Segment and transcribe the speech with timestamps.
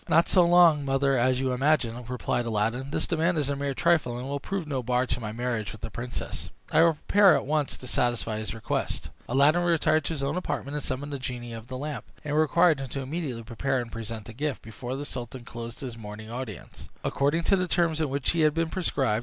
[0.09, 2.89] "Not so long, mother, as you imagine," replied Aladdin.
[2.89, 5.81] "This demand is a mere trifle, and will prove no bar to my marriage with
[5.81, 6.49] the princess.
[6.71, 10.73] I will prepare at once to satisfy his request." Aladdin retired to his own apartment
[10.75, 14.25] and summoned the genie of the lamp, and required him to immediately prepare and present
[14.25, 18.33] the gift, before the sultan closed his morning audience, according to the terms in which
[18.33, 19.19] it had been prescribed.